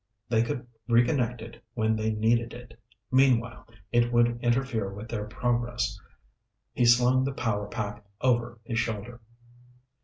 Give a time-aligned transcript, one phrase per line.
[0.29, 2.79] They could reconnect it when they needed it.
[3.11, 5.99] Meanwhile, it would interfere with their progress.
[6.73, 9.21] He slung the power pack over his shoulder.